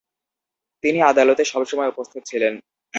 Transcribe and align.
তিনি 0.83 0.99
আদালতে 1.01 1.43
সব 1.45 1.63
সময় 1.65 1.91
উপস্থিত 1.93 2.21
ছিলেন। 2.25 2.53